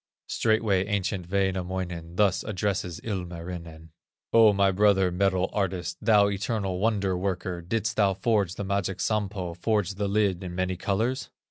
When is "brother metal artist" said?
4.71-5.97